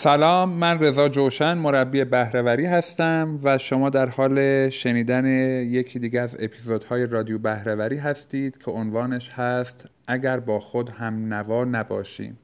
[0.00, 5.26] سلام من رضا جوشن مربی بهره‌وری هستم و شما در حال شنیدن
[5.64, 11.64] یکی دیگه از اپیزودهای رادیو بهره‌وری هستید که عنوانش هست اگر با خود هم نوا
[11.64, 12.38] نباشیم.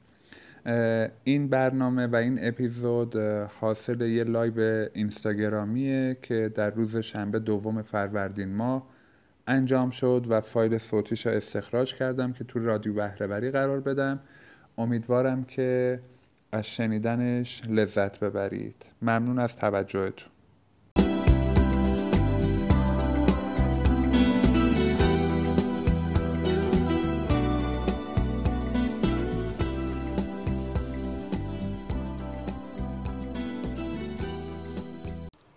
[1.25, 3.17] این برنامه و این اپیزود
[3.61, 8.87] حاصل یه لایو اینستاگرامیه که در روز شنبه دوم فروردین ماه
[9.47, 14.21] انجام شد و فایل صوتیش رو استخراج کردم که تو رادیو بهره‌وری قرار بدم.
[14.79, 16.01] امیدوارم که
[16.55, 18.87] از شنیدنش لذت ببرید.
[19.03, 20.29] ممنون از توجهتون.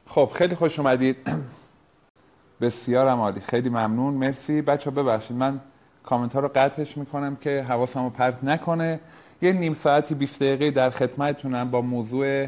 [0.07, 1.17] خب خیلی خوش اومدید.
[2.61, 3.39] بسیار عالی.
[3.39, 4.13] خیلی ممنون.
[4.13, 4.61] مرسی.
[4.61, 5.37] بچه ببخشید.
[5.37, 5.59] من
[6.03, 8.99] کامنت ها رو قطعش می‌کنم که حواسم رو پرت نکنه.
[9.41, 12.47] یه نیم ساعتی 20 دقیقه در خدمتتونم با موضوع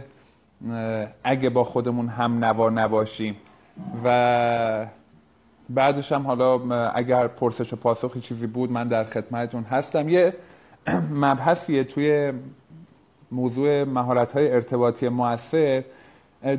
[1.24, 3.36] اگه با خودمون هم نوا نباشیم.
[4.04, 4.88] و
[5.70, 10.10] بعدش هم حالا اگر پرسش و پاسخی چیزی بود من در خدمتتون هستم.
[10.10, 10.34] یه
[11.24, 12.34] مبحثیه توی
[13.32, 15.84] موضوع مهارت های ارتباطی موثر.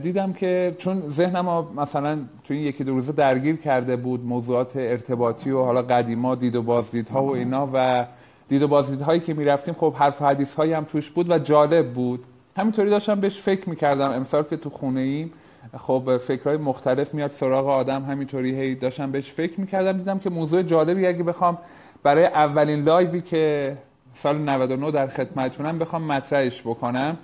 [0.02, 5.50] دیدم که چون ذهنم مثلا توی این یکی دو روزه درگیر کرده بود موضوعات ارتباطی
[5.50, 8.06] و حالا قدیما دید و بازدیدها و اینا و
[8.50, 11.92] دید و بازدیدهایی که می‌رفتیم خب حرف و حدیث هایی هم توش بود و جالب
[11.92, 12.24] بود.
[12.56, 14.10] همینطوری داشتم بهش فکر می‌کردم.
[14.10, 15.32] امسال که تو خونه ایم
[15.78, 18.04] خب فکرهای مختلف میاد سراغ آدم.
[18.04, 19.92] همینطوری هی داشتم بهش فکر می‌کردم.
[19.92, 21.58] دیدم که موضوع جالبی اگه بخوام
[22.02, 23.76] برای اولین لایوی که
[24.14, 27.16] سال 99 در خدمتتونم بخوام مطرحش بکنم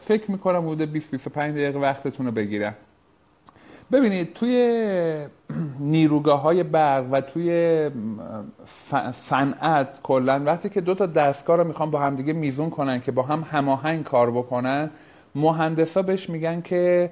[0.00, 2.74] فکر می‌کنم حدود 20 25 دقیقه وقتتون رو بگیرم.
[3.92, 5.26] ببینید توی
[5.80, 7.90] نیروگاه های برق و توی
[9.12, 13.22] صنعت کلا وقتی که دو تا دستگاه رو می‌خوان با همدیگه میزون کنن که با
[13.22, 14.90] هم هماهنگ کار بکنن
[15.34, 17.10] مهندسا بهش میگن که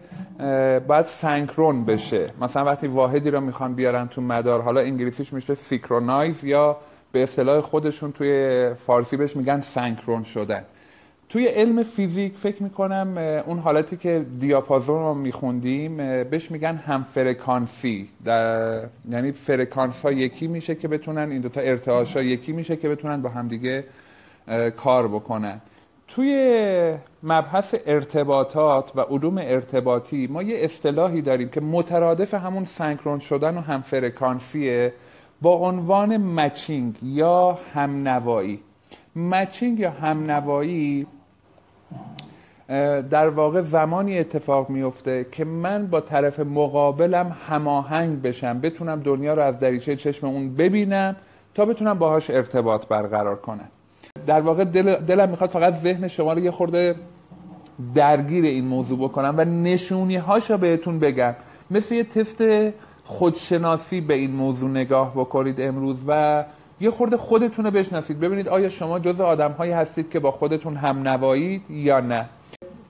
[0.88, 2.30] باید سنکرون بشه.
[2.40, 6.76] مثلا وقتی واحدی رو می‌خوان بیارن تو مدار حالا انگلیسیش میشه synchronize یا
[7.12, 10.64] به اصطلاح خودشون توی فارسی بهش میگن سنکرون شدن.
[11.28, 18.08] توی علم فیزیک فکر می‌کنم اون حالتی که دیاپازون رو میخوندیم بهش میگن هم فرکانسی
[18.24, 18.84] در...
[19.10, 23.22] یعنی فرکانس ها یکی میشه که بتونن این دوتا ارتعاش ها یکی میشه که بتونن
[23.22, 23.84] با همدیگه
[24.76, 25.60] کار بکنن.
[26.08, 33.56] توی مبحث ارتباطات و علوم ارتباطی ما یه اصطلاحی داریم که مترادف همون سنکرون شدن
[33.56, 34.92] و هم فرکانسیه
[35.42, 38.60] با عنوان matching یا همنوایی.
[39.16, 41.06] مچینگ یا همنوایی
[43.10, 49.42] در واقع زمانی اتفاق میفته که من با طرف مقابلم هماهنگ بشم بتونم دنیا رو
[49.42, 51.16] از دریچه چشم اون ببینم
[51.54, 53.68] تا بتونم باهاش ارتباط برقرار کنم.
[54.26, 56.94] در واقع دل دلم می‌خواد فقط ذهن شما رو یه خورده
[57.94, 61.34] درگیر این موضوع بکنم و نشونی هاشو بهتون بگم.
[61.70, 62.44] مثل یه تست
[63.04, 66.44] خودشناسی به این موضوع نگاه بکنید امروز و
[66.80, 68.20] یه خورده خودتون رو بشناسید.
[68.20, 72.28] ببینید آیا شما جز آدم هایی هستید که با خودتون هم نوایید یا نه.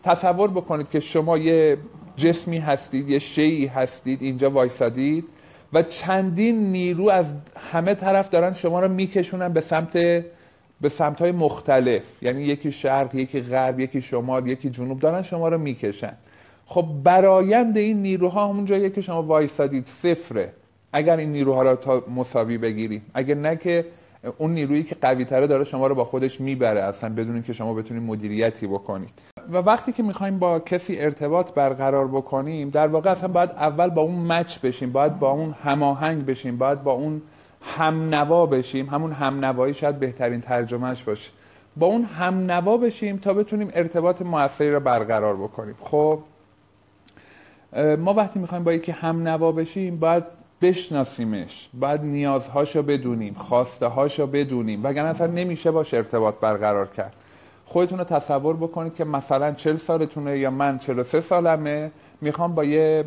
[0.09, 1.79] تصور بکنید که شما یه
[2.17, 5.25] جسمی هستید یه شیعی هستید اینجا وایسادید
[5.73, 7.27] و چندین نیرو از
[7.73, 9.93] همه طرف دارن شما رو میکشونن به سمت
[10.81, 12.23] به سمت های مختلف.
[12.23, 16.13] یعنی یکی شرق یکی غرب یکی شمال یکی جنوب دارن شما رو می‌کشن.
[16.67, 19.87] خب برایند این نیروها همون جاییه که شما وایسادید.
[20.03, 20.53] صفره.
[20.93, 23.03] اگر این نیروها رو تا مساوی بگیریم.
[23.15, 23.85] اگر نه که
[24.39, 27.75] اون نیرویی که قوی تره داره شما رو با خودش می‌بره اصلا بدون که شما
[27.75, 29.11] بتونید مدیریتی بکنید.
[29.53, 34.03] و وقتی که می‌خوایم با کسی ارتباط برقرار بکنیم در واقع اصلا باید اول با
[34.03, 37.23] اون مچ بشیم باید با اون هماهنگ بشیم باید با اون
[37.63, 41.31] همنوا بشیم همون همنوایی شاید بهترین ترجمهش باشه.
[41.77, 45.75] با اون همنوا بشیم تا بتونیم ارتباط موثری رو برقرار بکنیم.
[45.81, 46.19] خب
[47.99, 50.25] ما وقتی می‌خوایم با یکی هم نوا بشیم باید
[50.63, 51.69] بشناسیمش.
[51.81, 54.85] باید نیازهاشو بدونیم خواسته هاشو بدونیم.
[54.85, 57.13] وگرنه اصلا نمیشه باش ارتباط برقرار کرد.
[57.67, 61.91] خودتون رو تصور بکنید که مثلا 40 سالتونه یا من 43 سالمه
[62.21, 63.05] می‌خوام با یه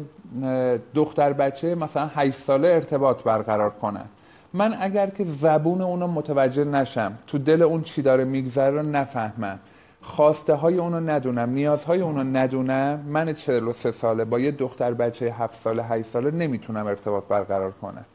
[0.93, 4.05] دختر بچه مثلا 8 ساله ارتباط برقرار کنم.
[4.53, 9.59] من اگر که زبون اونو متوجه نشم تو دل اون چی داره میگذره رو نفهمم.
[10.01, 13.05] خواسته های اونو ندونم نیازهای اونو ندونم.
[13.07, 18.05] من 43 ساله با یه دختر بچه 7 ساله 8 ساله نمی‌تونم ارتباط برقرار کنم.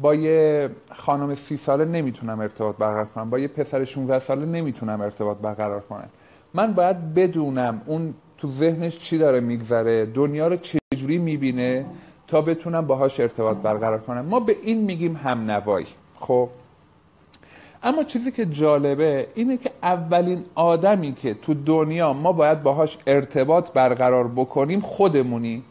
[0.00, 3.30] با یه خانم 30 ساله نمی‌تونم ارتباط برقرار کنم.
[3.30, 6.08] با یه پسر 16 ساله نمی‌تونم ارتباط برقرار کنم.
[6.54, 11.86] من باید بدونم اون تو ذهنش چی داره میگذره دنیا رو چجوری می‌بینه
[12.26, 14.20] تا بتونم باهاش ارتباط برقرار کنم.
[14.24, 15.86] ما به این میگیم هم نوایی
[16.20, 16.48] خب؟
[17.82, 23.72] اما چیزی که جالبه اینه که اولین آدمی که تو دنیا ما باید باهاش ارتباط
[23.72, 25.62] برقرار بکنیم خودمونی.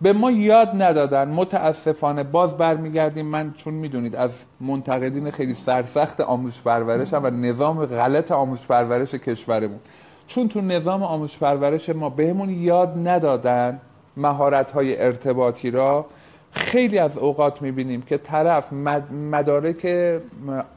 [0.00, 1.28] به ما یاد ندادن.
[1.28, 3.26] متاسفانه باز برمیگردیم.
[3.26, 4.30] من چون می‌دونید از
[4.60, 9.78] منتقدین خیلی سرسخت آموزش پرورش و نظام غلط آموزش پرورش کشورمون.
[10.26, 13.80] چون تو نظام آموزش پرورش ما بهمون یاد ندادن
[14.16, 16.06] مهارت های ارتباطی را
[16.52, 18.72] خیلی از اوقات می‌بینیم که طرف
[19.12, 19.86] مدارک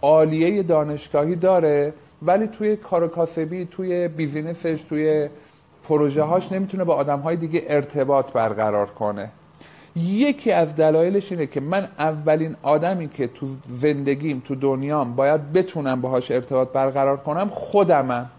[0.02, 5.30] عالیه دانشگاهی داره ولی توی کار کاسبی توی بیزینسش توی
[5.84, 9.30] پروژه هاش نمی‌تونه با آدم های دیگه ارتباط برقرار کنه.
[9.96, 16.02] یکی از دلایلش اینه که من اولین آدمی که تو زندگیم تو دنیام باید بتونم
[16.02, 18.30] باهاش ارتباط برقرار کنم خودمم.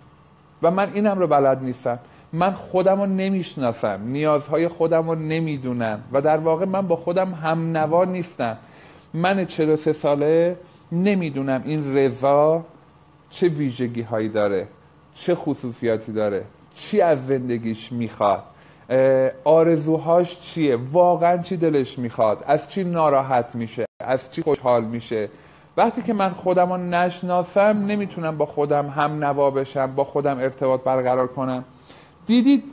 [0.62, 1.98] و من اینم رو بلد نیستم.
[2.32, 4.00] من خودم رو نمی‌شناسم.
[4.04, 6.02] نیازهای خودم رو نمی‌دونم.
[6.12, 8.56] و در واقع من با خودم هم نوا نیستم.
[9.14, 10.56] من 43 ساله
[10.92, 12.64] نمی‌دونم این رضا
[13.30, 14.68] چه ویژگی هایی داره
[15.14, 16.44] چه خصوصیاتی داره
[16.74, 18.42] چی از زندگیش می‌خواد
[19.44, 25.28] آرزوهاش چیه واقعا چی دلش می‌خواد از چی ناراحت میشه از چی خوشحال میشه.
[25.76, 30.80] وقتی که من خودم رو نشناسم نمی‌تونم با خودم هم نوا بشم با خودم ارتباط
[30.80, 31.64] برقرار کنم.
[32.26, 32.64] دیدید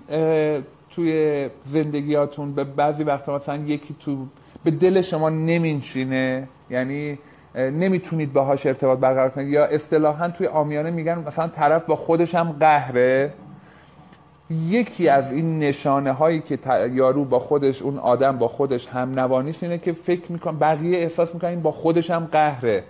[0.89, 4.25] توی زندگیاتون به بعضی وقتا مثلا یکی تو
[4.63, 7.19] به دل شما نمینشینه یعنی
[7.55, 9.47] نمی‌تونید باهاش ارتباط برقرار کنید.
[9.47, 13.33] یا اصطلاحا توی آمیانه میگن مثلا طرف با خودش هم قهره.
[14.49, 16.59] یکی از این نشانه هایی که
[16.93, 21.33] یارو با خودش اون آدم با خودش هم نوانیست اینه که فکر میکن بقیه احساس
[21.33, 22.83] می‌کنن با خودش هم قهره.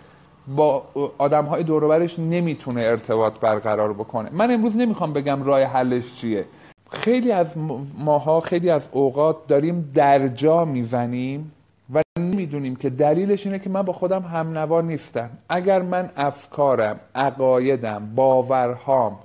[0.56, 0.84] با
[1.18, 4.30] آدم های دوروبرش نمی‌تونه ارتباط برقرار بکنه.
[4.34, 6.46] من امروز نمی‌خوام بگم راه حلش چیه.
[6.92, 7.54] خیلی از
[7.98, 11.52] ماها خیلی از اوقات داریم درجا می‌زنیم
[11.94, 15.30] و نمی‌دونیم که دلیلش اینه که من با خودم هم نوا نیستم.
[15.50, 19.16] اگر من افکارم عقایدم باورهام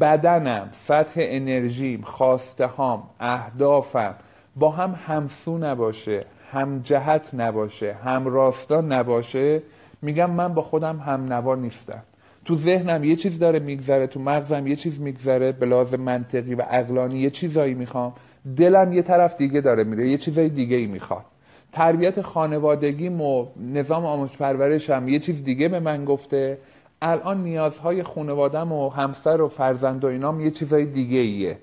[0.00, 4.14] بدنم سطح انرژیم خواسته هام اهدافم
[4.56, 9.62] با هم همسو نباشه هم جهت نباشه هم راستا نباشه
[10.02, 12.02] میگم من با خودم هم نوا نیستم.
[12.44, 16.62] تو ذهنم یه چیز داره میگذره تو مغزم یه چیز میگذره به لحاظ منطقی و
[16.62, 18.12] عقلانی یه چیزایی می‌خوام.
[18.56, 21.24] دلم یه طرف دیگه داره میره یه چیزای دیگه ای می‌خواد
[21.72, 26.58] تربیت خانوادگیم و نظام آموزش پرورشم یه چیز دیگه به من گفته.
[27.02, 31.58] الان نیازهای خانوادم و همسر و فرزند و اینام یه چیزای دیگه ایه.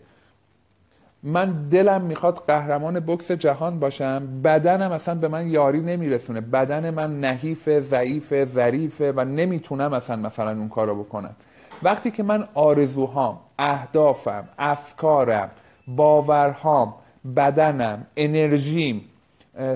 [1.24, 6.42] من دلم می‌خواد قهرمان بکس جهان باشم بدنم اصلا به من یاری نمیرسونه.
[6.42, 11.36] بدن من نحیف ضعیف ظریفه و نمی‌تونم اصلا مثلا اون کارو بکنم.
[11.84, 15.50] وقتی که من آرزوهام اهدافم افکارم
[15.88, 16.94] باورهام
[17.36, 19.02] بدنم انرژیم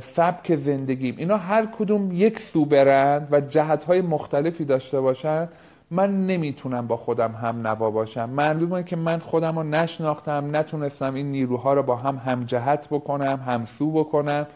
[0.01, 5.49] سبک زندگیم اینا هر کدوم یک سو برند و جهتهای مختلفی داشته باشند
[5.93, 8.29] من نمی‌تونم با خودم هم نوا باشم.
[8.29, 13.91] معلومه که من خودم رو نشناختم نتونستم این نیروها رو با هم همجهت بکنم همسو
[13.91, 14.47] بکنم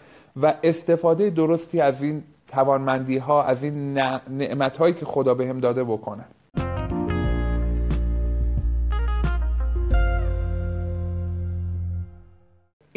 [0.41, 3.93] و استفاده درستی از این توانمندی ها از این
[4.29, 6.25] نعمت هایی که خدا بهم داده بکنم.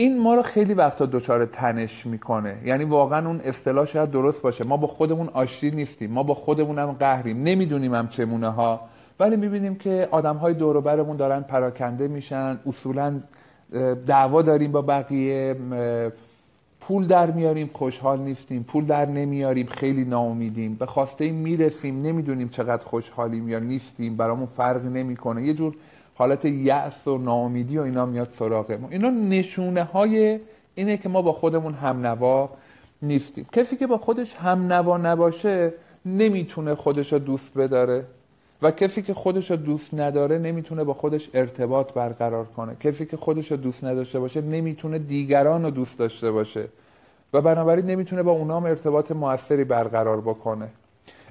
[0.01, 2.57] این ما رو خیلی وقتا دچار تنش می‌کنه.
[2.65, 4.65] یعنی واقعا اون اصطلاح شاید درست باشه.
[4.65, 6.11] ما با خودمون آشتی نیستیم.
[6.11, 7.43] ما با خودمون هم قهریم.
[7.43, 8.81] نمی‌دونیم هم چمونه ها.
[9.21, 12.61] ولی می‌بینیم که آدم های دور برمون دارن پراکنده میشن.
[12.67, 13.21] اصولا
[14.07, 15.57] دعوا داریم با بقیه.
[16.81, 18.63] پول در میاریم خوشحال نیستیم.
[18.63, 20.75] پول در نمیاریم خیلی ناامیدیم.
[20.75, 22.03] به خواسته می‌رسیم.
[22.03, 24.17] نمی‌دونیم چقدر خوشحالیم یا نیستیم.
[24.17, 25.43] برامون فرق نمی‌کنه.
[25.43, 25.75] یه جور
[26.21, 28.89] حالت یأس و ناامیدی و اینا میاد سراغ ما.
[28.91, 30.41] اینا نشونه های
[30.75, 32.51] اینه که ما با خودمون هم نوا
[33.03, 33.47] نیستیم.
[33.53, 35.73] کسی که با خودش هم نوا نباشه
[36.07, 38.05] نمی‌تونه خودش رو دوست بداره
[38.63, 42.77] و کسی که خودش رو دوست نداره نمی‌تونه با خودش ارتباط برقرار کنه.
[42.81, 46.65] کسی که خودش رو دوست نداشته باشه نمی‌تونه دیگران رو دوست داشته باشه
[47.33, 50.69] و بنابراین نمی‌تونه با اونام ارتباط موثری برقرار بکنه.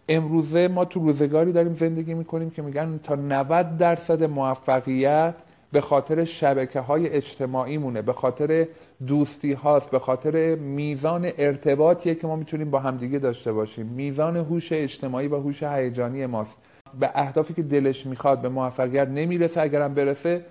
[0.10, 5.36] امروزه ما تو روزگاری داریم زندگی می‌کنیم که میگن تا 90 درصد موفقیت
[5.72, 8.68] به خاطر شبکه های اجتماعی مونه به خاطر
[9.08, 13.86] دوستی هاست به خاطر میزان ارتباطیه که ما می‌تونیم با همدیگه داشته باشیم.
[13.86, 16.58] میزان هوش اجتماعی و هوش هیجانی ماست.
[17.00, 20.46] به اهدافی که دلش می‌خواد به موفقیت نمی‌رسه اگرم برسه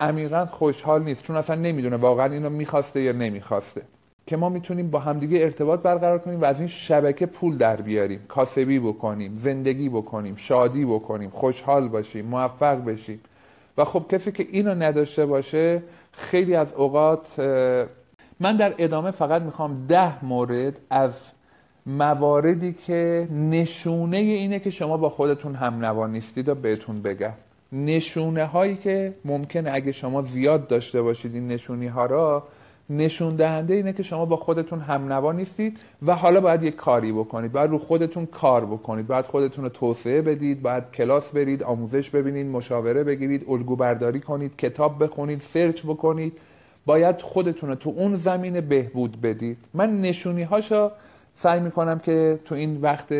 [0.00, 3.82] عمیقا خوشحال نیست چون اصلا نمی‌دونه واقعا اینو می‌خواسته یا نمی‌خواسته.
[4.28, 8.20] که ما می‌تونیم با همدیگه ارتباط برقرار کنیم و از این شبکه پول در بیاریم.
[8.28, 13.20] کاسبی بکنیم زندگی بکنیم شادی بکنیم خوشحال باشیم موفق بشیم.
[13.78, 15.82] و خب کسی که اینو نداشته باشه
[16.12, 17.38] خیلی از اوقات
[18.40, 21.12] من در ادامه فقط می‌خوام ده مورد از
[21.86, 27.32] مواردی که نشونه اینه که شما با خودتون هم نوا نیستید و بهتون بگم.
[27.72, 32.42] نشونه هایی که ممکنه اگه شما زیاد داشته باشید این نشونی ها را
[32.90, 37.12] نشون دهنده اینه که شما با خودتون هم نوا نیستید و حالا باید یک کاری
[37.12, 37.52] بکنید.
[37.52, 39.06] باید رو خودتون کار بکنید.
[39.06, 40.62] باید خودتون رو توسعه بدید.
[40.62, 46.32] باید کلاس برید آموزش ببینید مشاوره بگیرید الگو برداری کنید کتاب بخونید سرچ بکنید.
[46.86, 49.58] باید خودتون رو تو اون زمین بهبود بدید.
[49.74, 50.92] من نشونی هاشا
[51.34, 53.14] سعی می‌کنم که تو این وقت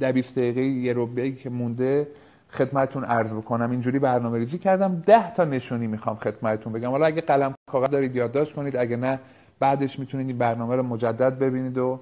[0.00, 2.06] دویست دقیقه یه که مونده
[2.50, 3.70] خدمتتون عرض بکنم.
[3.70, 5.02] اینجوری برنامه ریزی کردم.
[5.06, 6.90] ده تا نشونی می‌خوام خدمتتون بگم.
[6.90, 8.76] حالا اگه قلم کاغذ دارید یادداشت کنید.
[8.76, 9.18] اگه نه
[9.60, 12.00] بعدش می‌تونید این برنامه رو مجدد ببینید و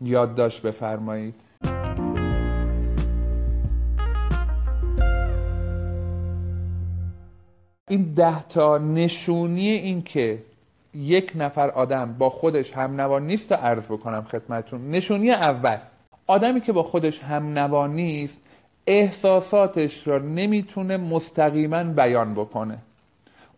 [0.00, 1.34] یادداشت بفرمایید.
[7.88, 10.38] این ده تا نشونی این که
[10.94, 14.90] یک نفر آدم با خودش هم نوا نیست رو عرض بکنم خدمتتون.
[14.90, 15.78] نشونی اول.
[16.26, 18.40] آدمی که با خودش هم نیست
[18.86, 22.78] احساساتش را نمی‌تونه مستقیما بیان بکنه.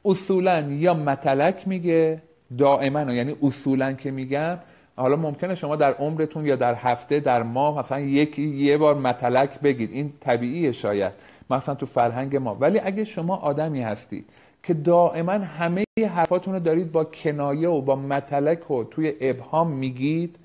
[0.04, 2.23] اصولا یا متلک میگه
[2.58, 4.58] دائما یعنی اصولا که میگم
[4.97, 9.61] حالا ممکنه شما در عمرتون یا در هفته در ماه مثلا یکی یه بار متلک
[9.61, 9.90] بگید.
[9.92, 11.12] این طبیعیه شاید.
[11.50, 12.56] مثلا تو فرهنگ ما.
[12.61, 14.26] ولی اگه شما آدمی هستید
[14.62, 20.37] که دائما همه حرفاتون رو دارید با کنایه و با متلک و توی ابهام میگید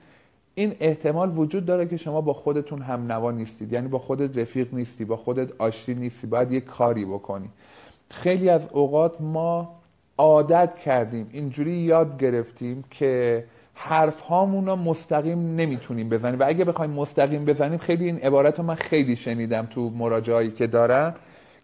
[0.55, 3.73] این احتمال وجود داره که شما با خودتون هم نوا نیستید.
[3.73, 7.49] یعنی با خودت رفیق نیستی با خودت آشتی نیستی باید یه کاری بکنی.
[8.09, 9.75] خیلی از اوقات ما
[10.17, 13.43] عادت کردیم اینجوری یاد گرفتیم که
[13.73, 16.39] حرف هامون رو مستقیم نمی‌تونیم بزنیم.
[16.39, 20.67] و اگه بخوایم مستقیم بزنیم خیلی این عبارت رو من خیلی شنیدم تو مراجعایی که
[20.67, 21.15] دارم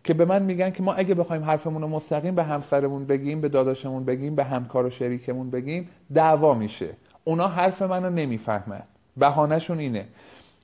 [0.03, 3.49] که به من میگن که ما اگه بخوایم حرفمون رو مستقیم به همسرمون بگیم به
[3.49, 6.89] داداشمون بگیم به همکار و شریکمون بگیم دعوا میشه.
[7.23, 8.81] اونا حرف منو نمی‌فهمن.
[9.17, 10.05] بهانهشون اینه.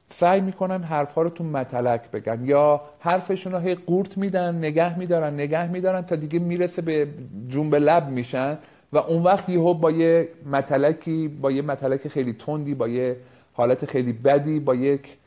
[0.10, 5.34] سعی می‌کنن حرفها رو تو متلک بگن یا حرفشون رو هی قورت میدن نگه میدارن
[5.34, 7.08] نگه میدارن تا دیگه می‌رسه به
[7.50, 8.58] جنب لب میشن
[8.94, 13.18] و اون وقت یهو با یه متلکی با یه متلک خیلی تندی با یه
[13.54, 15.18] حالت خیلی بدی با یک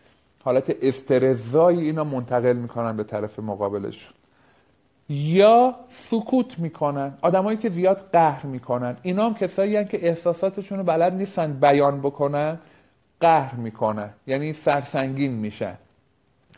[0.45, 4.15] حالت استرزایی اینا منتقل می‌کنن به طرف مقابلشون.
[5.09, 7.19] یا سکوت می‌کنن.
[7.23, 8.97] آدمایی که زیاد قهر می‌کنن.
[9.03, 12.59] اینا هم کسایی هن که احساساتشون رو بلد نیستن بیان بکنن
[13.21, 14.11] قهر می‌کنن.
[14.27, 15.75] یعنی سرسنگین میشن.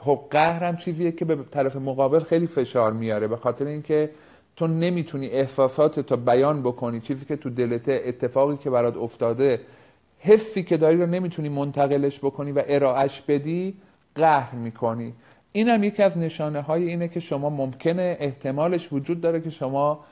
[0.00, 3.28] خب قهر هم چیزیه که به طرف مقابل خیلی فشار میاره.
[3.28, 4.10] به خاطر اینکه
[4.56, 7.00] تو نمی‌تونی احساسات تو بیان بکنی.
[7.00, 9.60] چیزی که تو دلته اتفاقی که برات افتاده
[10.18, 13.74] حسی که داری رو نمی‌تونی منتقلش بکنی و ارائهش بدی
[14.14, 15.12] قهر می‌کنی.
[15.52, 20.04] این هم یکی از نشانه های اینه که شما ممکنه احتمالش وجود داره که شما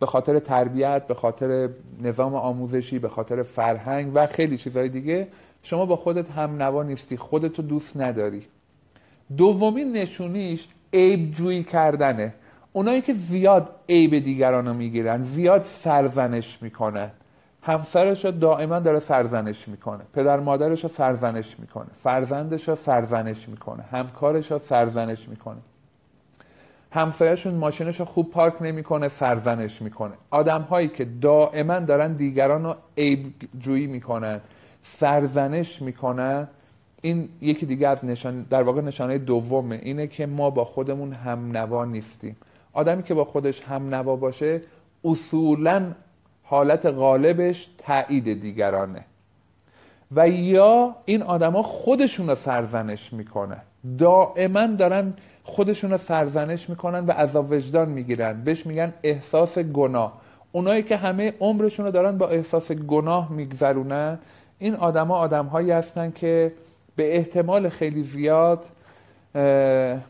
[0.00, 1.68] به خاطر تربیت به خاطر
[2.02, 5.28] نظام آموزشی به خاطر فرهنگ و خیلی چیزهای دیگه
[5.62, 8.42] شما با خودت هم نوا نیستی خودتو دوست نداری.
[9.36, 12.34] دومین نشونیش عیب جویی کردنه.
[12.72, 17.10] اونایی که زیاد عیب دیگران رو می‌گیرن زیاد سرزنش می‌کنن.
[17.66, 20.04] همسرش رو دائما داره سرزنش می‌کنه.
[20.12, 21.86] پدر مادرش رو سرزنش می‌کنه.
[22.02, 23.82] فرزندش رو سرزنش می‌کنه.
[23.82, 25.58] همکارش رو سرزنش می‌کنه.
[26.90, 30.12] همسایهشون ماشینش رو خوب پارک نمی‌کنه سرزنش می‌کنه.
[30.30, 34.40] آدم هایی که دائما دارن دیگران رو عیب جویی می‌کنن
[34.82, 36.48] سرزنش می‌کنن
[37.02, 39.80] این یکی دیگه از نشان در واقع نشانه دومه.
[39.82, 42.36] اینه که ما با خودمون هم نوا نیستیم.
[42.72, 44.60] آدمی که با خودش هم نوا باشه
[45.04, 45.82] اصولا
[46.44, 49.04] حالت غالبش تایید دیگرانه.
[50.16, 53.60] و یا این آدما خودشون رو سرزنش می‌کنن.
[53.98, 55.12] دائما دارن
[55.44, 58.44] خودشون رو سرزنش می‌کنن و عذاب وجدان می‌گیرن.
[58.44, 60.12] بهش میگن احساس گناه.
[60.52, 64.18] اونایی که همه عمرشون رو دارن با احساس گناه میگذرونن
[64.58, 66.52] این آدما آدمهایی هستن که
[66.96, 68.64] به احتمال خیلی زیاد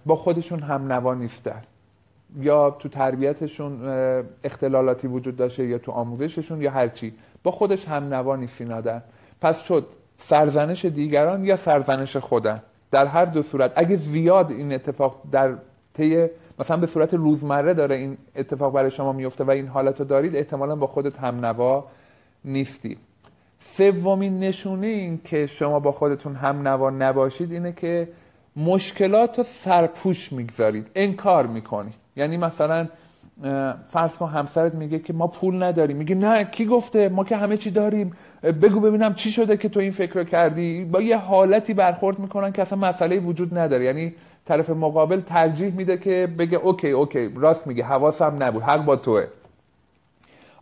[0.07, 1.63] با خودشون هم نوا نیستن.
[2.41, 3.81] یا تو تربیتشون
[4.45, 8.39] اختلالاتی وجود داشته یا تو آموزششون یا هرچی با خودش هم نوا
[8.73, 9.03] آدم
[9.41, 9.87] پس شد
[10.19, 13.73] سرزنش دیگران یا سرزنش خودن؟ در هر دو صورت.
[13.77, 15.55] اگه زیاد این اتفاق در
[15.95, 16.27] طی
[16.59, 20.37] مثلا به صورت روزمره داره این اتفاق برای شما میفته و این حالت رو دارید
[20.37, 21.85] احتمالا با خودت هم نوا
[22.45, 22.97] نیستی.
[23.61, 28.09] سومین نشونه این که شما با خودتون هم نوا نباشید اینه که
[28.57, 30.87] مشکلات رو سرپوش می‌گذارید.
[30.95, 32.04] انکار می‌کنید.
[32.17, 32.89] یعنی مثلا
[33.89, 35.97] فرض کن همسرت میگه که ما پول نداریم.
[35.97, 38.13] میگه نه کی گفته؟ ما که همه چی داریم.
[38.43, 40.85] بگو ببینم چی شده که تو این فکر رو کردی.
[40.85, 43.85] با یه حالتی برخورد می‌کنن که اصلا مسئله وجود نداره.
[43.85, 47.85] یعنی طرف مقابل ترجیح میده که بگه اوکی اوکی راست میگه.
[47.85, 48.63] حواسم نبود.
[48.63, 49.27] حق با توه.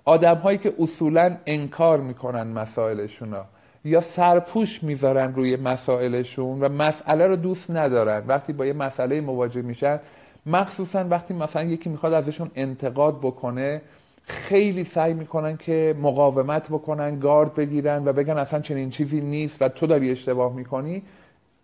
[0.04, 3.37] آدم هایی که اصولا انکار می‌کنن مسائلشون
[3.85, 8.23] یا سرپوش می‌ذارن روی مسائلشون و مسئله رو دوست ندارن.
[8.26, 10.00] وقتی با یه مسئله مواجه میشن
[10.46, 13.82] مخصوصا وقتی مثلا یکی می‌خواد ازشون انتقاد بکنه
[14.22, 19.68] خیلی سعی می‌کنن که مقاومت بکنن گارد بگیرن و بگن اصلا چنین چیزی نیست و
[19.68, 21.02] تو داری اشتباه می‌کنی.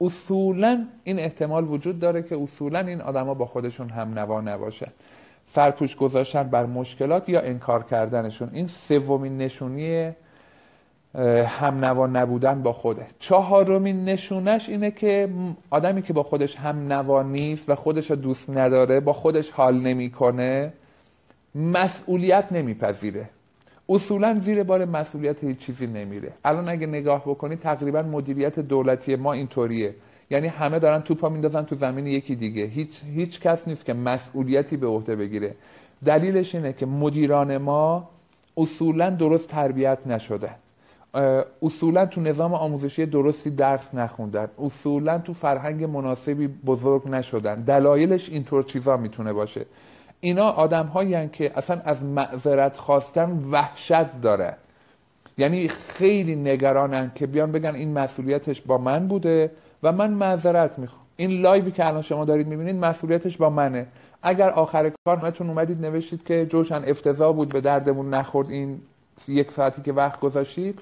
[0.00, 4.92] اصولا این احتمال وجود داره که اصولا این آدما با خودشون هم نوا نباشن
[5.46, 8.50] سرپوش گذاشتن بر مشکلات یا انکار کردنشون.
[8.52, 10.10] این سومین نشونی
[11.46, 13.06] هم نوا نبودن با خوده.
[13.18, 15.28] چهارمین نشونش اینه که
[15.70, 19.80] آدمی که با خودش هم نوا نیست و خودش رو دوست نداره با خودش حال
[19.80, 20.72] نمی‌کنه
[21.54, 23.28] مسئولیت نمیپذیره.
[23.88, 26.32] اصولا زیر بار مسئولیت هیچ چیزی نمیره.
[26.44, 29.94] الان اگه نگاه بکنی تقریبا مدیریت دولتی ما اینطوریه.
[30.30, 32.64] یعنی همه دارن توپا میندازن تو زمین یکی دیگه.
[32.64, 35.54] هیچ هیچ کس نیست که مسئولیتی به عهده بگیره.
[36.04, 38.08] دلیلش اینه که مدیران ما
[38.56, 40.54] اصولا درست تربیت نشدن
[41.62, 44.48] اصولا تو نظام آموزشی درستی درس نخوندن.
[44.58, 47.60] اصولا تو فرهنگ مناسبی بزرگ نشدن.
[47.60, 49.66] دلایلش اینطور چیزا می‌تونه باشه.
[50.20, 50.90] اینا آدم
[51.32, 54.56] که اصلا از معذرت خواستن وحشت داره
[55.38, 59.50] یعنی خیلی نگرانن که بیان بگن این مسئولیتش با من بوده
[59.82, 61.02] و من معذرت می‌خوام.
[61.16, 63.86] این لایوی که الان شما دارید می‌بینید مسئولیتش با منه.
[64.22, 68.80] اگر آخر کار همتون اومدید نوشتید که جوشن افتضاح بود به دردمون نخورد این
[69.28, 70.78] یک ساعتی که وقت گذاشتید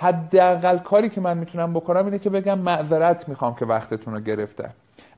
[0.00, 4.70] حداقل کاری که من می‌تونم بکنم اینه که بگم معذرت می‌خوام که وقتتون رو گرفتم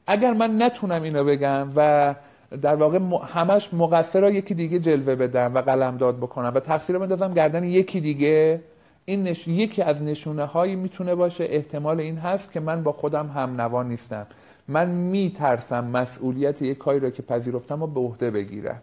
[0.06, 2.14] اگر من نتونم اینو بگم و
[2.62, 6.96] در واقع همش مقصر را یکی دیگه جلوه بدم و قلم داد بکنم و تقصیر
[6.96, 8.60] رو بندازم گردن یکی دیگه
[9.04, 9.49] این نش...
[9.49, 11.44] یکی از نشونه هایی می‌تونه باشه.
[11.44, 14.26] احتمال این هست که من با خودم هم نوان نیستم.
[14.68, 18.82] من میترسم مسئولیت یک کاری را که پذیرفتم و به عهده بگیرم.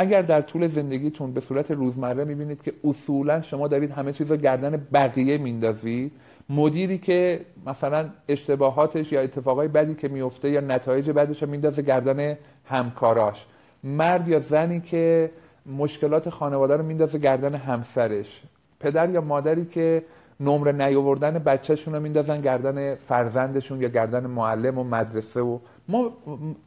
[0.00, 4.36] اگر در طول زندگیتون به صورت روزمره می‌بینید که اصولا شما دارید همه چیز رو
[4.36, 6.12] گردن بقیه میندازید
[6.48, 12.36] مدیری که مثلا اشتباهاتش یا اتفاقای بدی که میفته یا نتایج بدش رو میندازه گردن
[12.64, 13.46] همکاراش.
[13.84, 15.30] مرد یا زنی که
[15.66, 18.42] مشکلات خانواده رو میندازه گردن همسرش.
[18.80, 20.02] پدر یا مادری که
[20.40, 26.10] نمره نیاوردن بچهشون رو میندازن گردن فرزندشون یا گردن معلم و مدرسه و ما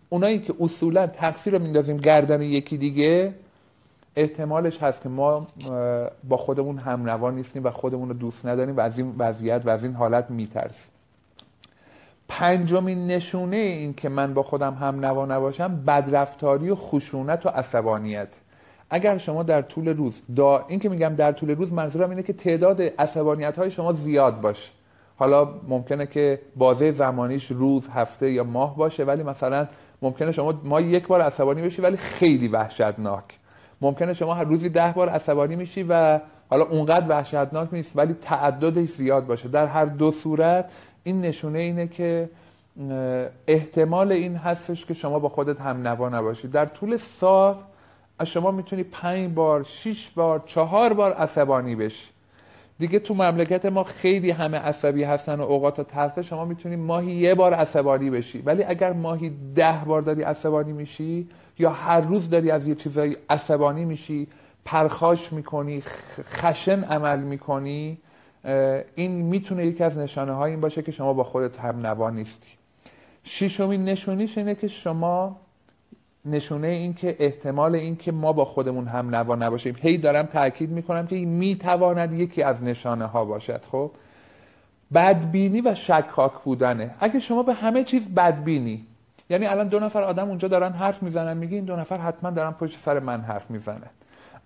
[0.10, 3.34] اونایی که اصولا تقصیر رو میندازیم گردن یکی دیگه
[4.16, 5.48] احتمالش هست که ما
[6.24, 9.84] با خودمون هم نیستیم و خودمون رو دوست نداریم و از این وضعیت و از
[9.84, 10.90] این حالت میترسیم.
[12.28, 18.40] پنجمین نشونه این که من با خودم هم نوا نباشم بدرفتاری و خشونت و عصبانیت.
[18.94, 22.34] اگر شما در طول روز دا این که میگم در طول روز منظورم اینه که
[22.34, 24.72] تعداد عصبانیت های شما زیاد باشه.
[25.16, 29.68] حالا ممکنه که بازه زمانیش روز هفته یا ماه باشه ولی مثلا
[30.02, 33.24] ممکنه شما ما یک بار عصبانی بشی ولی خیلی وحشتناک.
[33.82, 38.90] ممکنه شما هر روزی ده بار عصبانی میشی و حالا اونقدر وحشتناک نیست ولی تعددش
[38.90, 39.50] زیاد باشه.
[39.50, 40.72] در هر دو صورت
[41.04, 42.30] این نشونه اینه که
[43.48, 47.56] احتمال این هستش که شما با خودت هم نوا نباشید در طول سال
[48.20, 52.08] از شما می‌تونی پنج بار شیش بار چهار بار عصبانی بشی.
[52.80, 57.12] دیگه تو مملکت ما خیلی همه عصبی هستن و اوقات و تلخه شما می‌تونی ماهی
[57.12, 58.42] یه بار عصبانی بشی.
[58.42, 63.18] ولی اگر ماهی ده بار داری عصبانی میشی یا هر روز داری از یه چیزایی
[63.30, 64.28] عصبانی میشی
[64.66, 65.84] پرخاش می‌کنی
[66.22, 67.98] خشن عمل می‌کنی
[68.96, 72.50] این می‌تونه یکی از نشانه های این باشه که شما با خودت هم نوا نیستی.
[73.24, 75.40] شیشمین نشونیش اینه که شما
[76.26, 79.76] نشونه این که احتمال این که ما با خودمون هم نوا نباشیم.
[79.82, 83.92] هی دارم تاکید می‌کنم که می‌تواند یکی از نشانه ها باشد خب؟
[84.94, 86.96] بدبینی و شکاک بودنه.
[87.00, 88.86] اگه شما به همه چیز بدبینی
[89.30, 92.52] یعنی الان دو نفر آدم اونجا دارن حرف می‌زنن میگه این دو نفر حتما دارن
[92.52, 93.90] پشت سر من حرف می‌زنن.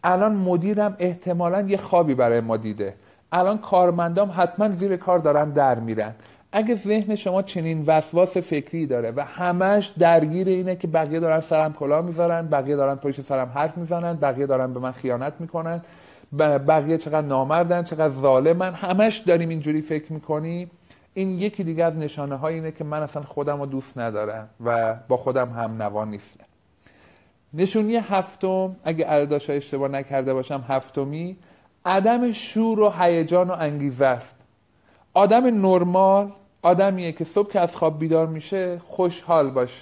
[0.04, 2.94] الان مدیرم احتمالا یه خوابی برای ما دیده.
[3.32, 6.14] الان کارمندام حتما زیر کار دارن در میرن.
[6.52, 11.74] اگه ذهن شما چنین وسواس فکری داره و همش درگیر اینه که بقیه دارن سرم
[11.74, 15.82] کلا می‌ذارن بقیه دارن پشت سرم حرف می‌زنن بقیه دارن به من خیانت می‌کنن
[16.40, 20.72] بقیه چقدر نامردن چقدر ظالمن همش داریم اینجوری فکر می‌کنیم.
[21.14, 24.96] این یکی دیگه از نشانه های اینه که من اصلا خودم رو دوست ندارم و
[25.08, 26.46] با خودم هم نوا نیستم.
[27.54, 31.38] نشونی هفتم اگه عدداشا اشتباه نکرده باشم هفتمی
[31.86, 34.37] عدم شور و هیجان و انگیزه است.
[35.18, 39.82] آدم نرمال آدمیه که صبح که از خواب بیدار میشه خوشحال باشه.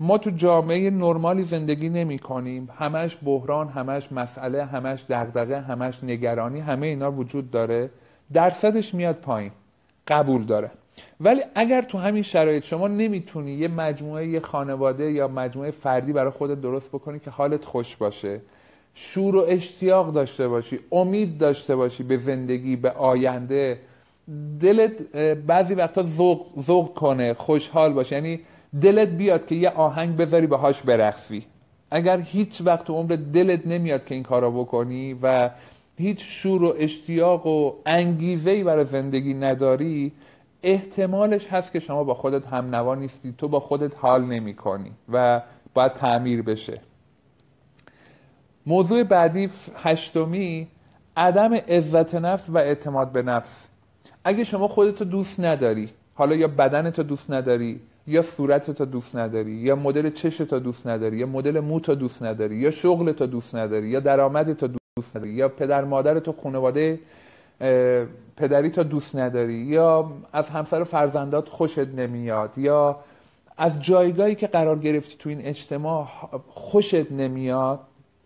[0.00, 2.68] ما تو جامعه نرمالی زندگی نمی کنیم.
[2.78, 7.90] همش بحران همش مسئله همش دغدغه همش نگرانی همه اینا وجود داره.
[8.32, 9.50] درصدش میاد پایین.
[10.08, 10.70] قبول داره.
[11.20, 16.30] ولی اگر تو همین شرایط شما نمی‌تونی یه مجموعه یه خانواده یا مجموعه فردی برای
[16.30, 18.40] خودت درست بکنی که حالت خوش باشه
[18.94, 23.78] شور و اشتیاق داشته باشی امید داشته باشی به زندگی به آینده
[24.60, 28.16] دلت بعضی وقتا ذوق ذوق کنه خوشحال باشه.
[28.16, 28.40] یعنی
[28.80, 31.46] دلت بیاد که یه آهنگ بذاری باهاش برقصی.
[31.90, 35.50] اگر هیچ وقت تو عمر دلت نمیاد که این کارا بکنی و
[35.96, 40.12] هیچ شور و اشتیاق و انگیزه‌ای برای زندگی نداری
[40.62, 43.34] احتمالش هست که شما با خودت هم نوا نیستی.
[43.38, 45.42] تو با خودت حال نمی کنی و
[45.74, 46.80] باید تعمیر بشه.
[48.66, 50.68] موضوع بعدی هشتمی
[51.16, 53.68] عدم عزت نفس و اعتماد به نفس.
[54.24, 59.76] اگه شما خودتو دوست نداری حالا یا بدنتو دوست نداری یا صورتتو دوست نداری یا
[59.76, 64.66] مدل چشتو دوست نداری یا مدل موتو دوست نداری یا شغلتو دوست نداری یا درآمدتو
[64.66, 67.00] دوست نداری یا پدر مادرتو خانواده
[68.36, 72.98] پدری تو دوست نداری یا از همسر و فرزندات خوشت نمیاد یا
[73.56, 76.08] از جایگاهی که قرار گرفتی تو این اجتماع
[76.48, 77.80] خوشت نمیاد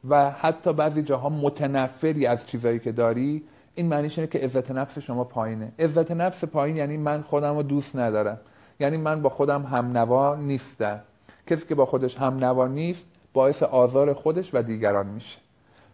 [0.09, 3.43] و حتی بعضی جاها متنفری از چیزایی که داری
[3.79, 5.73] این معنیش اینه که عزت نفس شما پایینه.
[5.79, 8.39] عزت نفس پایین یعنی من خودم رو دوست ندارم.
[8.81, 11.01] یعنی من با خودم هم نوا نیستم.
[11.47, 15.39] کسی که با خودش هم نوا نیست باعث آزار خودش و دیگران میشه.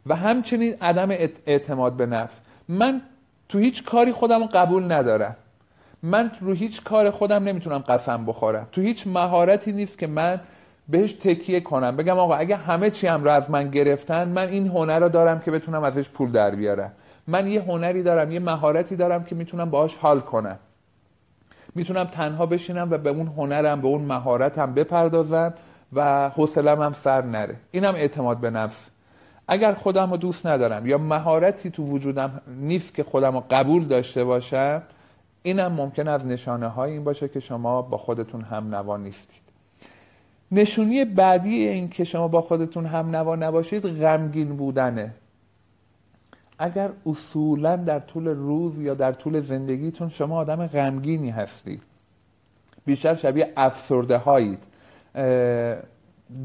[0.07, 1.11] و همچنین عدم
[1.47, 2.41] اعتماد به نفس.
[2.69, 3.01] من
[3.49, 5.37] تو هیچ کاری خودم قبول ندارم.
[6.03, 8.69] من رو هیچ کار خودم نمی‌تونم قسم بخورم.
[8.73, 10.41] تو هیچ مهارتی نیست که من
[10.89, 11.97] بهش تکیه کنم.
[11.97, 15.41] بگم آقا اگه همه چی هم رو از من گرفتن من این هنر رو دارم
[15.41, 16.93] که بتونم ازش پول در بیارم.
[17.27, 20.59] من یه هنری دارم یه مهارتی دارم که می‌تونم باهاش حال کنم.
[21.75, 25.55] می‌تونم تنها بشینم و به اون هنرم به اون مهارتم بپردازم
[25.93, 27.57] و حوصلم هم سر نره.
[27.71, 28.91] اینم اعتماد به نفس.
[29.49, 34.25] اگر خودم رو دوست ندارم یا مهارتی تو وجودم نیست که خودم رو قبول داشته
[34.25, 34.83] باشم
[35.43, 39.43] اینم ممکن از نشانه های این باشه که شما با خودتون هم نوا نیستید.
[40.53, 45.15] نشونی بعدی این که شما با خودتون هم نوا نباشید غمگین بودنه.
[46.59, 51.83] اگر اصولا در طول روز یا در طول زندگیتون شما آدم غمگینی هستید
[52.87, 54.59] بیشتر شبیه افسرده هایید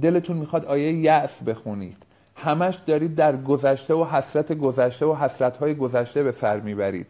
[0.02, 1.98] دلتون می‌خواد آیه یأس بخونید.
[2.36, 7.08] همش دارید در گذشته و حسرت گذشته و حسرت های گذشته به سر می‌برید.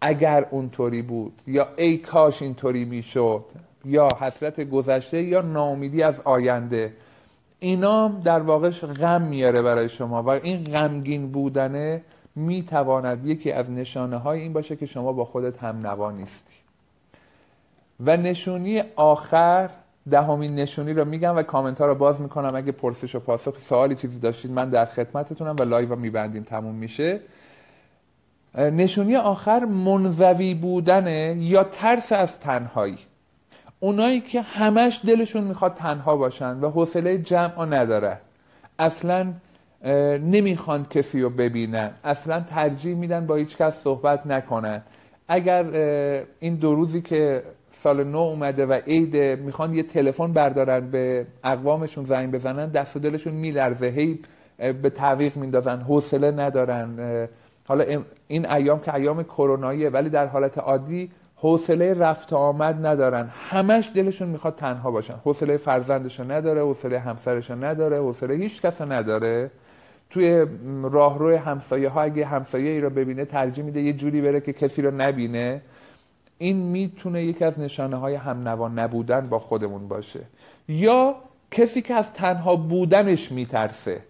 [0.00, 3.44] اگر اونطوری بود یا ای کاش اینطوری می‌شد
[3.84, 6.92] یا حسرت گذشته یا ناامیدی از آینده
[7.58, 12.02] اینا در واقعش غم میاره برای شما و این غمگین بودنه
[12.34, 16.54] می‌تواند یکی از نشانه های این باشه که شما با خودت هم نوا نیستی.
[18.00, 19.70] و نشونی آخر
[20.10, 22.56] دهمین نشونی رو میگم و کامنت ها رو باز می‌کنم.
[22.56, 26.42] اگه پرسش و پاسخ سوالی چیزی داشتید من در خدمتتونم و لایو میبندیم.
[26.42, 27.20] تموم میشه.
[28.54, 32.98] نشونی آخر منزوی بودنه یا ترس از تنهایی.
[33.80, 38.18] اونایی که همش دلشون می‌خواد تنها باشن و حوصله جمع نداره.
[38.78, 39.32] اصلا
[40.18, 41.90] نمی‌خوان کسی رو ببینن.
[42.04, 44.82] اصلا ترجیح میدن با هیچ کس صحبت نکنن.
[45.28, 45.64] اگر
[46.40, 47.42] این دو روزی که
[47.72, 52.98] سال نو اومده و عید می‌خوان یه تلفن بردارن به اقوامشون زنگ بزنن دست و
[52.98, 53.86] دلشون میلرزه.
[53.86, 54.18] هی
[54.58, 55.80] به تعویق میندازن.
[55.80, 57.28] حوصله ندارن.
[57.68, 57.84] حالا
[58.28, 63.30] این ایام که ایام کروناییه ولی در حالت عادی حوصله رفت آمد ندارن.
[63.50, 65.14] همش دلشون می‌خواد تنها باشن.
[65.24, 69.50] حوصله فرزندشو نداره حوصله همسرشو نداره حوصله هیچ کس نداره.
[70.12, 70.46] توی
[70.82, 74.82] راهرو همسایه ها اگه همسایه ای رو ببینه ترجیح میده یه جوری بره که کسی
[74.82, 75.60] رو نبینه.
[76.38, 80.20] این می‌تونه یکی از نشانه های هم نوا نبودن با خودمون باشه.
[80.68, 81.14] یا
[81.50, 84.00] کسی که از تنها بودنش میترسه.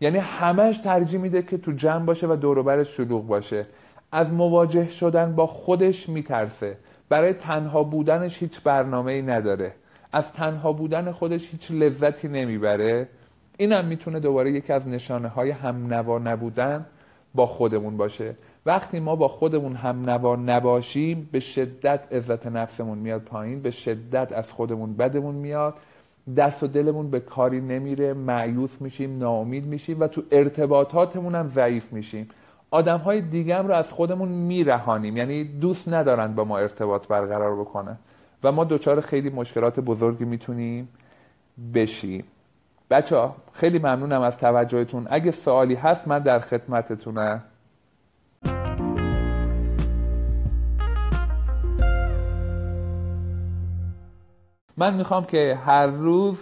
[0.00, 3.66] یعنی همش ترجیح میده که تو جمع باشه و دوروبرش شلوغ باشه.
[4.12, 6.76] از مواجه شدن با خودش میترسه.
[7.08, 9.72] برای تنها بودنش هیچ برنامه ای نداره.
[10.12, 13.08] از تنها بودن خودش هیچ لذتی نمی‌بره.
[13.60, 16.86] اینم می‌تونه دوباره یکی از نشانه های هم نوا نبودن
[17.34, 18.34] با خودمون باشه.
[18.66, 24.32] وقتی ما با خودمون هم نوا نباشیم به شدت عزت نفسمون میاد پایین به شدت
[24.32, 25.74] از خودمون بدمون میاد.
[26.36, 31.92] دست و دلمون به کاری نمیره معیوس میشیم ناامید میشیم و تو ارتباطاتمون هم ضعیف
[31.92, 32.28] میشیم.
[32.70, 37.96] آدم های دیگه رو از خودمون میرهانیم یعنی دوست ندارن با ما ارتباط برقرار بکنه
[38.44, 40.88] و ما دچار خیلی مشکلات بزرگی می‌تونیم
[41.74, 42.24] بشیم.
[42.90, 45.06] بچه خیلی ممنونم از توجهتون.
[45.10, 47.42] اگه سوالی هست من در خدمتتونم
[54.76, 56.38] من می‌خوام که هر روز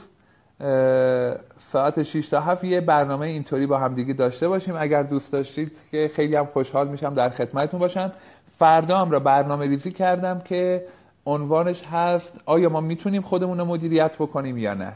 [1.72, 4.74] ساعت 6 تا 7 یه برنامه اینطوری با همدیگه داشته باشیم.
[4.78, 8.12] اگر دوست داشتید که خیلی هم خوشحال میشم در خدمتتون باشم.
[8.58, 10.86] فردا هم را برنامه ریزی کردم که
[11.26, 14.92] عنوانش هست آیا ما می‌تونیم خودمون رو مدیریت بکنیم یا نه.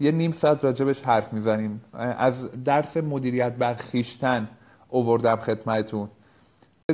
[0.00, 1.80] یه نیم ساعت راجبش حرف می‌زنیم.
[1.94, 4.48] از درس مدیریت بر خیشتن
[4.88, 6.08] اووردم خدمتتون.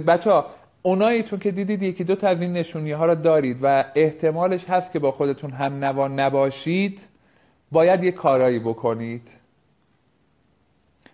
[0.06, 0.46] بچه ها
[0.82, 4.92] اوناییتون که دیدید یکی دو تا از این نشونی ها را دارید و احتمالش هست
[4.92, 7.00] که با خودتون هم نوا نباشید
[7.72, 9.28] باید یه کارایی بکنید.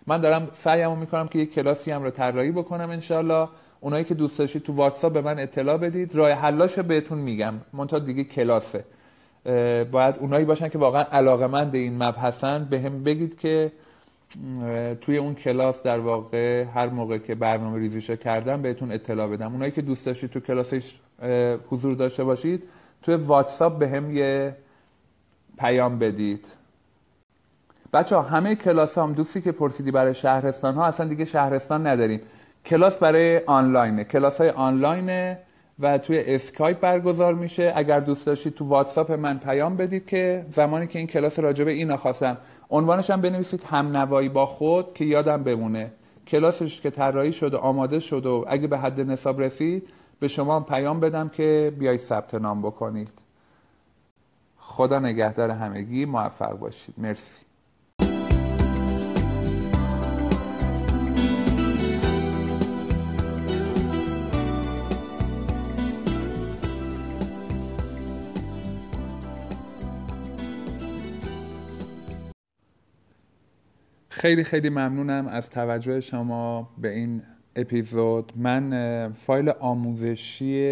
[0.07, 3.47] من دارم سعیمو می‌کنم که یک کلاسی هم رو طراحی بکنم انشالله
[3.79, 6.15] اونایی که دوست داشتید تو واتساپ به من اطلاع بدید.
[6.15, 7.53] راه حلاش بهتون میگم.
[7.73, 8.83] منتها دیگه کلاسه.
[9.91, 13.71] باید اونایی باشن که واقعا علاقمند این مبحثن به هم بگید که
[15.01, 19.51] توی اون کلاس در واقع هر موقع که برنامه کردم بهتون اطلاع بدم.
[19.51, 20.95] اونایی که دوست داشتید تو کلاسش
[21.69, 22.63] حضور داشته باشید
[23.01, 24.55] توی واتساپ بهم یه
[25.57, 26.45] پیام بدید.
[27.93, 32.21] بچه ها همه کلاس هم دوستی که پرسیدی برای شهرستان ها اصلا دیگه شهرستان نداریم.
[32.65, 34.03] کلاس برای آنلاینه.
[34.03, 35.37] کلاس های آنلاینه.
[35.81, 37.73] و توی اسکایپ برگزار میشه.
[37.75, 41.95] اگر دوست داشتید تو واتساپ من پیام بدید که زمانی که این کلاس راجب این
[41.95, 42.37] خواستم
[42.69, 45.91] عنوانش هم بنویسید هم نوایی با خود که یادم بمونه.
[46.27, 49.89] کلاسش که طراحی شده آماده شد و اگه به حد نصاب رسید
[50.19, 53.11] به شما پیام بدم که بیای ثبت نام بکنید.
[54.57, 56.95] خدا نگهدار همگی موفق باشید.
[56.97, 57.50] مرسی.
[74.21, 77.21] خیلی خیلی ممنونم از توجه شما به این
[77.55, 78.33] اپیزود.
[78.35, 80.65] من فایل آموزشی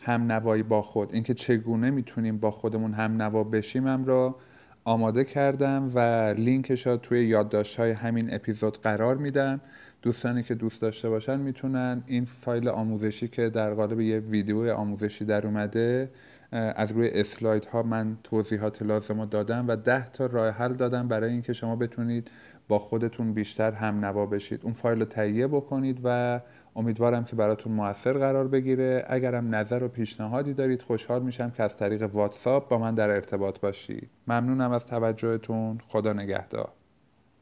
[0.00, 4.36] هم نوایی با خود اینکه چگونه می‌تونیم با خودمون هم نوا بشیم را
[4.84, 5.98] آماده کردم و
[6.38, 9.60] لینکش ها توی یادداشت های همین اپیزود قرار میدم.
[10.02, 15.24] دوستانی که دوست داشته باشن می‌تونن این فایل آموزشی که در قالب یه ویدیو آموزشی
[15.24, 16.10] در اومده
[16.52, 21.08] از روی اسلاید ها من توضیحات لازم رو دادم و ده تا راه حل دادم
[21.08, 22.30] برای اینکه شما بتونید
[22.72, 24.60] با خودتون بیشتر هم نوا بشید.
[24.64, 26.40] اون فایل رو تهیه بکنید و
[26.76, 29.04] امیدوارم که براتون موثر قرار بگیره.
[29.08, 33.60] اگرم نظر و پیشنهادی دارید خوشحال میشم که از طریق واتساپ با من در ارتباط
[33.60, 34.10] باشید.
[34.26, 35.78] ممنونم از توجهتون.
[35.88, 36.68] خدا نگهدار.